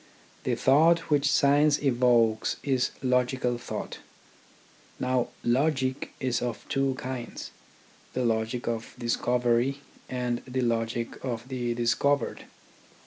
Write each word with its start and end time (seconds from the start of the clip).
The 0.45 0.55
thought 0.55 1.11
which 1.11 1.31
science 1.31 1.77
evokes 1.77 2.57
is 2.63 2.89
logical 3.03 3.59
thought. 3.59 3.99
Now 4.99 5.27
logic 5.43 6.11
is 6.19 6.41
of 6.41 6.67
two 6.69 6.95
kinds: 6.95 7.51
the 8.13 8.25
logic 8.25 8.67
of 8.67 8.95
discovery 8.97 9.81
and 10.09 10.41
the 10.47 10.61
logic 10.61 11.23
of 11.23 11.47
the 11.49 11.75
discovered. 11.75 12.45